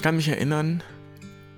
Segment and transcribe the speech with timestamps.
[0.00, 0.82] Ich kann mich erinnern,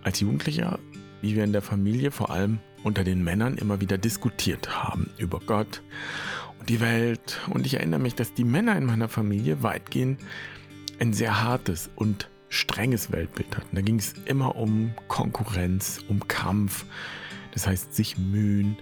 [0.02, 0.80] als Jugendlicher,
[1.20, 5.38] wie wir in der Familie, vor allem unter den Männern, immer wieder diskutiert haben über
[5.38, 5.80] Gott
[6.58, 7.38] und die Welt.
[7.50, 10.20] Und ich erinnere mich, dass die Männer in meiner Familie weitgehend
[10.98, 13.76] ein sehr hartes und strenges Weltbild hatten.
[13.76, 16.84] Da ging es immer um Konkurrenz, um Kampf,
[17.52, 18.76] das heißt sich mühen,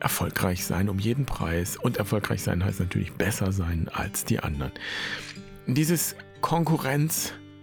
[0.00, 1.76] erfolgreich sein um jeden Preis.
[1.76, 4.72] Und erfolgreich sein heißt natürlich besser sein als die anderen.
[5.68, 6.16] Dieses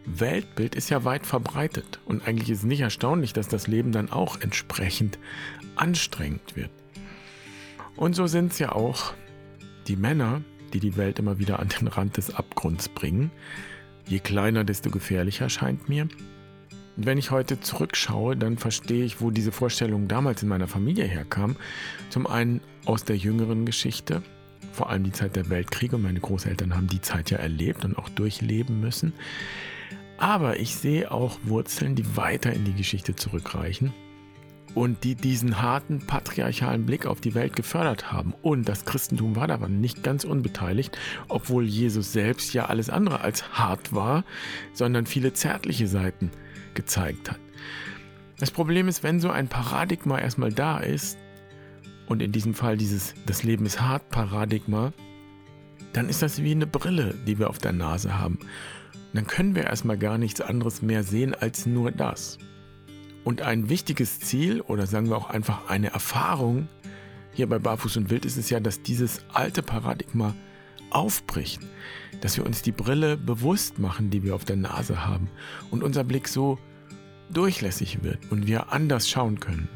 [0.04, 2.00] Konkurrenz-Weltbild ist ja weit verbreitet.
[2.06, 5.20] Und eigentlich ist es nicht erstaunlich, dass das Leben dann auch entsprechend
[5.76, 6.70] anstrengend wird.
[7.96, 9.14] Und so sind es ja auch
[9.88, 10.42] die Männer,
[10.74, 13.32] die die Welt immer wieder an den Rand des Abgrunds bringen.
[14.08, 16.08] Je kleiner, desto gefährlicher scheint mir.
[16.96, 21.06] Und wenn ich heute zurückschaue, dann verstehe ich, wo diese Vorstellung damals in meiner Familie
[21.06, 21.56] herkam.
[22.10, 24.22] Zum einen aus der jüngeren Geschichte,
[24.72, 25.98] vor allem die Zeit der Weltkriege.
[25.98, 29.14] Meine Großeltern haben die Zeit ja erlebt und auch durchleben müssen.
[30.24, 33.92] Aber ich sehe auch Wurzeln, die weiter in die Geschichte zurückreichen
[34.74, 38.34] und die diesen harten patriarchalen Blick auf die Welt gefördert haben.
[38.42, 43.52] Und das Christentum war daran nicht ganz unbeteiligt, obwohl Jesus selbst ja alles andere als
[43.52, 44.24] hart war,
[44.72, 46.32] sondern viele zärtliche Seiten
[46.74, 47.40] gezeigt hat.
[48.40, 51.18] Das Problem ist, wenn so ein Paradigma erstmal da ist,
[52.08, 54.94] und in diesem Fall dieses Das Leben ist hart Paradigma,
[55.92, 58.40] dann ist das wie eine Brille, die wir auf der Nase haben.
[59.14, 62.38] Dann können wir erstmal gar nichts anderes mehr sehen als nur das.
[63.24, 66.68] Und ein wichtiges Ziel oder sagen wir auch einfach eine Erfahrung
[67.34, 70.36] hier bei Barfuß und Wild ist es ja, dass dieses alte Paradigma
[70.92, 71.62] aufbricht,
[72.22, 75.30] dass wir uns die Brille bewusst machen, die wir auf der Nase haben
[75.72, 76.60] und unser Blick so
[77.32, 79.68] durchlässig wird und wir anders schauen können.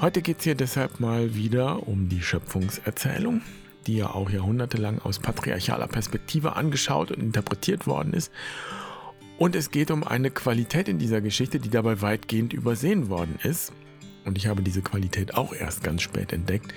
[0.00, 3.40] Heute geht es hier deshalb mal wieder um die Schöpfungserzählung,
[3.86, 8.30] die ja auch jahrhundertelang aus patriarchaler Perspektive angeschaut und interpretiert worden ist.
[9.38, 13.72] Und es geht um eine Qualität in dieser Geschichte, die dabei weitgehend übersehen worden ist.
[14.24, 16.72] Und ich habe diese Qualität auch erst ganz spät entdeckt,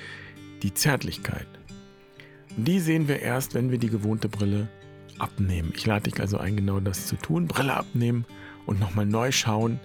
[0.63, 1.47] die Zärtlichkeit.
[2.57, 4.67] Die sehen wir erst, wenn wir die gewohnte Brille
[5.19, 5.73] abnehmen.
[5.75, 7.47] Ich lade dich also ein, genau das zu tun.
[7.47, 8.25] Brille abnehmen
[8.65, 9.79] und nochmal neu schauen.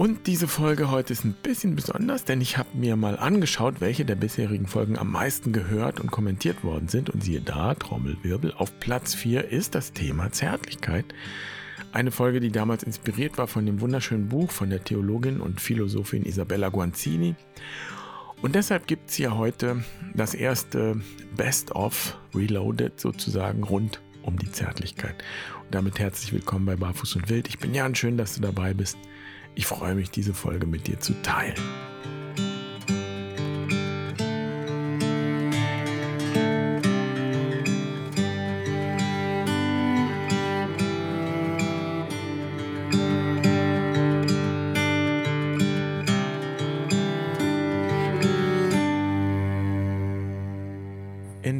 [0.00, 4.06] Und diese Folge heute ist ein bisschen besonders, denn ich habe mir mal angeschaut, welche
[4.06, 7.10] der bisherigen Folgen am meisten gehört und kommentiert worden sind.
[7.10, 11.04] Und siehe da, Trommelwirbel, auf Platz 4 ist das Thema Zärtlichkeit.
[11.92, 16.24] Eine Folge, die damals inspiriert war von dem wunderschönen Buch von der Theologin und Philosophin
[16.24, 17.34] Isabella Guanzini.
[18.40, 19.84] Und deshalb gibt es hier heute
[20.14, 20.98] das erste
[21.36, 25.22] Best-of Reloaded sozusagen rund um die Zärtlichkeit.
[25.62, 27.48] Und damit herzlich willkommen bei Barfuß und Wild.
[27.48, 28.96] Ich bin Jan, schön, dass du dabei bist.
[29.54, 31.56] Ich freue mich, diese Folge mit dir zu teilen.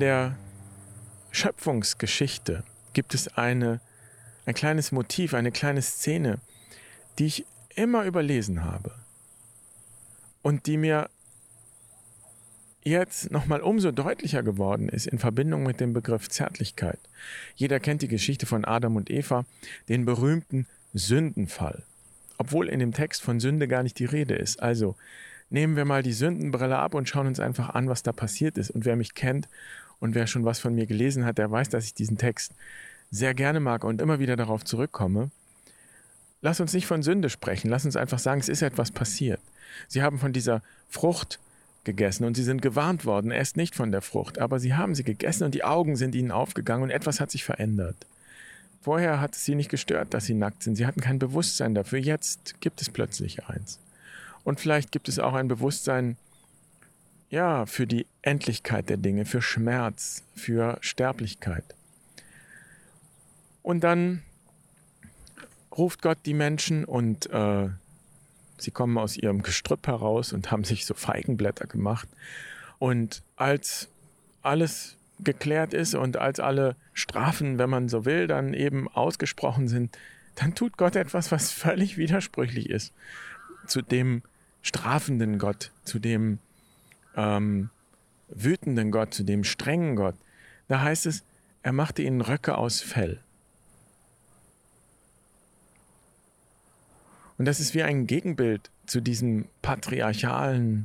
[0.00, 0.36] der
[1.30, 2.64] Schöpfungsgeschichte
[2.94, 3.80] gibt es eine,
[4.46, 6.40] ein kleines Motiv, eine kleine Szene,
[7.18, 8.92] die ich immer überlesen habe
[10.42, 11.08] und die mir
[12.82, 16.98] jetzt nochmal umso deutlicher geworden ist in Verbindung mit dem Begriff Zärtlichkeit.
[17.54, 19.44] Jeder kennt die Geschichte von Adam und Eva,
[19.88, 21.82] den berühmten Sündenfall,
[22.38, 24.62] obwohl in dem Text von Sünde gar nicht die Rede ist.
[24.62, 24.96] Also
[25.50, 28.70] nehmen wir mal die Sündenbrille ab und schauen uns einfach an, was da passiert ist.
[28.70, 29.48] Und wer mich kennt
[29.98, 32.54] und wer schon was von mir gelesen hat, der weiß, dass ich diesen Text
[33.10, 35.30] sehr gerne mag und immer wieder darauf zurückkomme.
[36.42, 39.40] Lass uns nicht von Sünde sprechen, lass uns einfach sagen, es ist etwas passiert.
[39.88, 41.38] Sie haben von dieser Frucht
[41.84, 45.04] gegessen und sie sind gewarnt worden, esst nicht von der Frucht, aber sie haben sie
[45.04, 48.06] gegessen und die Augen sind ihnen aufgegangen und etwas hat sich verändert.
[48.82, 50.76] Vorher hat es sie nicht gestört, dass sie nackt sind.
[50.76, 51.98] Sie hatten kein Bewusstsein dafür.
[51.98, 53.78] Jetzt gibt es plötzlich eins.
[54.42, 56.16] Und vielleicht gibt es auch ein Bewusstsein,
[57.28, 61.64] ja, für die Endlichkeit der Dinge, für Schmerz, für Sterblichkeit.
[63.62, 64.22] Und dann
[65.80, 67.68] ruft Gott die Menschen und äh,
[68.58, 72.08] sie kommen aus ihrem Gestrüpp heraus und haben sich so Feigenblätter gemacht.
[72.78, 73.88] Und als
[74.42, 79.96] alles geklärt ist und als alle Strafen, wenn man so will, dann eben ausgesprochen sind,
[80.36, 82.94] dann tut Gott etwas, was völlig widersprüchlich ist
[83.66, 84.22] zu dem
[84.62, 86.38] strafenden Gott, zu dem
[87.16, 87.70] ähm,
[88.28, 90.14] wütenden Gott, zu dem strengen Gott,
[90.68, 91.24] da heißt es,
[91.62, 93.20] er machte ihnen Röcke aus Fell.
[97.40, 100.84] Und das ist wie ein Gegenbild zu diesem patriarchalen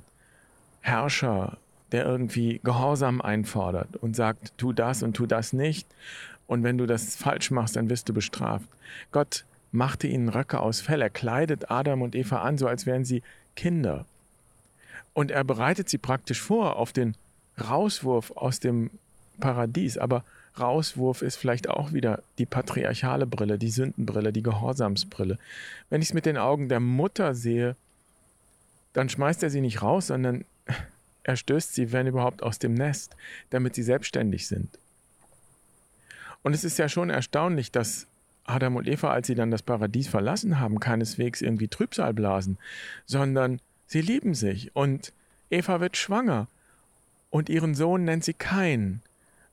[0.80, 1.57] Herrscher,
[1.92, 5.86] der irgendwie Gehorsam einfordert und sagt, tu das und tu das nicht
[6.48, 8.69] Und wenn du das falsch machst, dann wirst du bestraft.
[9.12, 9.44] Gott
[9.74, 11.02] machte ihnen Röcke aus Fell.
[11.02, 13.22] Er kleidet Adam und Eva an, so als wären sie
[13.57, 14.06] Kinder.
[15.13, 17.18] Und er bereitet sie praktisch vor auf den
[17.60, 18.92] Rauswurf aus dem
[19.42, 19.98] Paradies.
[19.98, 20.24] Aber
[20.60, 25.38] Rauswurf ist vielleicht auch wieder die patriarchale Brille, die Sündenbrille, die Gehorsamsbrille.
[25.90, 27.75] Wenn ich es mit den Augen der Mutter sehe,
[28.94, 30.46] dann schmeißt er sie nicht raus, sondern
[31.24, 33.16] er stößt sie, wenn überhaupt, aus dem Nest,
[33.50, 34.80] damit sie selbstständig sind.
[36.44, 38.07] Und es ist ja schon erstaunlich, dass
[38.46, 42.57] Adam und Eva, als sie dann das Paradies verlassen haben, keineswegs irgendwie Trübsal blasen,
[43.06, 45.12] sondern sie lieben sich und
[45.50, 46.48] Eva wird schwanger
[47.31, 49.02] und ihren Sohn nennt sie Kain,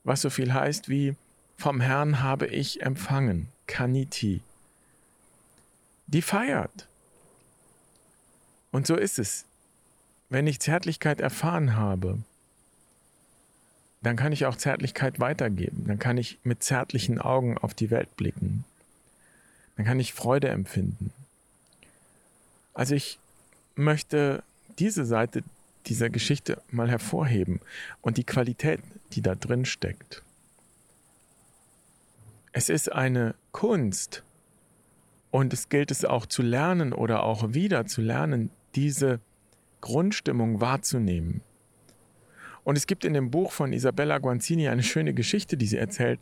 [0.03, 1.15] was so viel heißt wie
[1.57, 4.41] vom Herrn habe ich empfangen, Kaniti.
[6.07, 6.87] Die feiert.
[8.71, 9.45] Und so ist es.
[10.29, 12.17] Wenn ich Zärtlichkeit erfahren habe,
[14.01, 15.85] dann kann ich auch Zärtlichkeit weitergeben.
[15.87, 18.65] Dann kann ich mit zärtlichen Augen auf die Welt blicken.
[19.77, 21.13] Dann kann ich Freude empfinden.
[22.73, 23.19] Also ich
[23.75, 24.43] möchte
[24.79, 25.43] diese Seite
[25.85, 27.59] dieser Geschichte mal hervorheben
[28.01, 28.79] und die Qualität,
[29.13, 30.23] die da drin steckt.
[32.51, 34.23] Es ist eine Kunst
[35.31, 39.19] und es gilt es auch zu lernen oder auch wieder zu lernen, diese
[39.81, 41.41] Grundstimmung wahrzunehmen.
[42.63, 46.19] Und es gibt in dem Buch von Isabella Guanzini eine schöne Geschichte, die sie erzählt,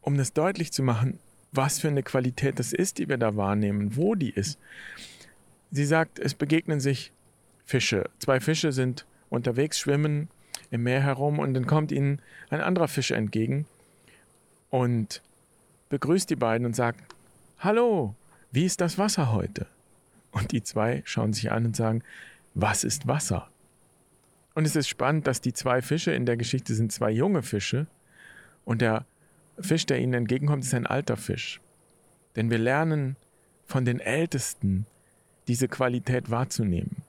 [0.00, 1.18] um das deutlich zu machen,
[1.52, 4.58] was für eine Qualität das ist, die wir da wahrnehmen, wo die ist.
[5.70, 7.12] Sie sagt, es begegnen sich
[7.64, 8.10] Fische.
[8.18, 10.28] Zwei Fische sind unterwegs, schwimmen
[10.70, 12.20] im Meer herum und dann kommt ihnen
[12.50, 13.66] ein anderer Fisch entgegen
[14.70, 15.22] und
[15.88, 17.00] begrüßt die beiden und sagt,
[17.58, 18.14] Hallo,
[18.50, 19.66] wie ist das Wasser heute?
[20.30, 22.02] Und die zwei schauen sich an und sagen,
[22.54, 23.48] was ist Wasser?
[24.54, 27.86] Und es ist spannend, dass die zwei Fische in der Geschichte sind zwei junge Fische
[28.64, 29.06] und der
[29.58, 31.60] Fisch, der ihnen entgegenkommt, ist ein alter Fisch.
[32.36, 33.16] Denn wir lernen
[33.66, 34.86] von den Ältesten
[35.48, 37.02] diese Qualität wahrzunehmen.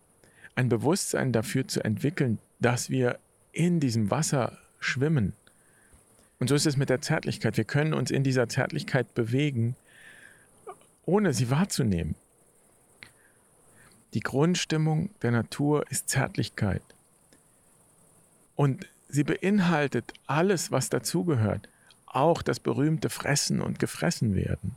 [0.55, 3.19] Ein Bewusstsein dafür zu entwickeln, dass wir
[3.55, 5.33] in diesem Wasser schwimmen.
[6.39, 7.57] Und so ist es mit der Zärtlichkeit.
[7.57, 9.75] Wir können uns in dieser Zärtlichkeit bewegen,
[11.05, 12.15] ohne sie wahrzunehmen.
[14.13, 16.83] Die Grundstimmung der Natur ist Zärtlichkeit.
[18.55, 21.69] Und sie beinhaltet alles, was dazugehört,
[22.05, 24.75] auch das berühmte Fressen und gefressen werden.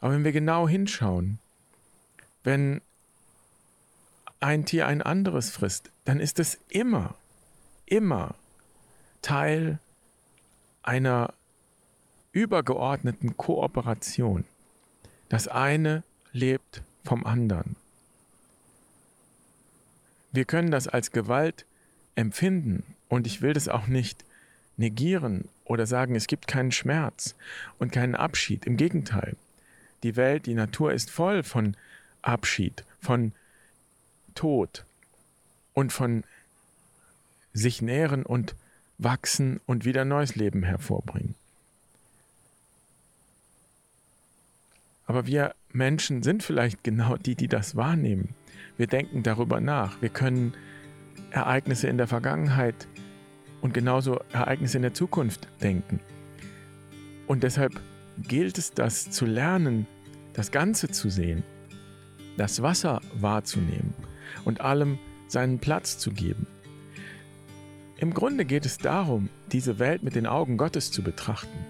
[0.00, 1.38] Aber wenn wir genau hinschauen,
[2.44, 2.80] wenn
[4.40, 7.14] ein Tier ein anderes frisst, dann ist es immer,
[7.90, 8.34] immer
[9.20, 9.78] Teil
[10.82, 11.34] einer
[12.32, 14.44] übergeordneten Kooperation.
[15.28, 16.02] Das eine
[16.32, 17.76] lebt vom anderen.
[20.32, 21.66] Wir können das als Gewalt
[22.14, 24.24] empfinden und ich will das auch nicht
[24.76, 27.34] negieren oder sagen, es gibt keinen Schmerz
[27.78, 28.64] und keinen Abschied.
[28.64, 29.36] Im Gegenteil,
[30.02, 31.76] die Welt, die Natur ist voll von
[32.22, 33.32] Abschied, von
[34.34, 34.84] Tod
[35.74, 36.24] und von
[37.52, 38.54] sich nähren und
[38.98, 41.34] wachsen und wieder neues Leben hervorbringen.
[45.06, 48.34] Aber wir Menschen sind vielleicht genau die, die das wahrnehmen.
[48.76, 50.00] Wir denken darüber nach.
[50.00, 50.54] Wir können
[51.30, 52.86] Ereignisse in der Vergangenheit
[53.60, 56.00] und genauso Ereignisse in der Zukunft denken.
[57.26, 57.80] Und deshalb
[58.18, 59.86] gilt es, das zu lernen,
[60.32, 61.42] das Ganze zu sehen,
[62.36, 63.94] das Wasser wahrzunehmen
[64.44, 66.46] und allem seinen Platz zu geben.
[68.00, 71.66] Im Grunde geht es darum, diese Welt mit den Augen Gottes zu betrachten.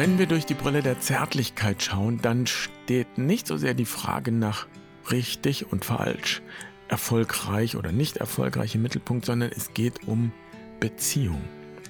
[0.00, 4.32] Wenn wir durch die Brille der Zärtlichkeit schauen, dann steht nicht so sehr die Frage
[4.32, 4.66] nach
[5.10, 6.40] richtig und falsch,
[6.88, 10.32] erfolgreich oder nicht erfolgreich im Mittelpunkt, sondern es geht um
[10.80, 11.42] Beziehung.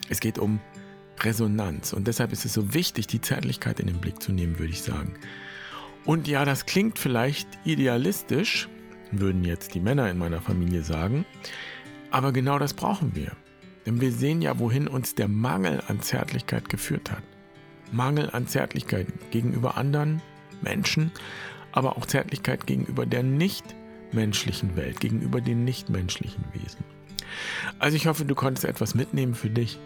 [0.08, 0.58] Es geht um
[1.20, 1.92] Resonanz.
[1.92, 4.82] Und deshalb ist es so wichtig, die Zärtlichkeit in den Blick zu nehmen, würde ich
[4.82, 5.14] sagen.
[6.04, 8.68] Und ja, das klingt vielleicht idealistisch,
[9.12, 11.26] würden jetzt die Männer in meiner Familie sagen,
[12.10, 13.36] aber genau das brauchen wir.
[13.86, 17.22] Denn wir sehen ja, wohin uns der Mangel an Zärtlichkeit geführt hat.
[17.92, 20.22] Mangel an Zärtlichkeit gegenüber anderen
[20.62, 21.12] Menschen,
[21.72, 26.84] aber auch Zärtlichkeit gegenüber der nichtmenschlichen Welt, gegenüber den nichtmenschlichen Wesen.
[27.78, 29.78] Also ich hoffe, du konntest etwas mitnehmen für dich.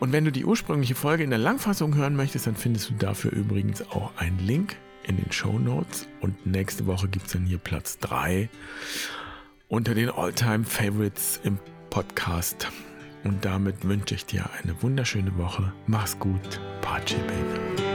[0.00, 3.30] Und wenn du die ursprüngliche Folge in der Langfassung hören möchtest, dann findest du dafür
[3.30, 6.08] übrigens auch einen Link in den Show Notes.
[6.20, 8.48] Und nächste Woche gibt es dann hier Platz 3
[9.68, 11.58] unter den All-Time-Favorites im
[11.90, 12.68] Podcast.
[13.24, 15.72] Und damit wünsche ich dir eine wunderschöne Woche.
[15.86, 16.60] Mach's gut.
[16.80, 17.91] Pace Baby.